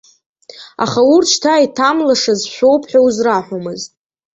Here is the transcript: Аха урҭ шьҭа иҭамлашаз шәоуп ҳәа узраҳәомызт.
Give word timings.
Аха 0.83 1.01
урҭ 1.13 1.27
шьҭа 1.33 1.63
иҭамлашаз 1.65 2.41
шәоуп 2.53 2.83
ҳәа 2.89 2.99
узраҳәомызт. 3.05 3.91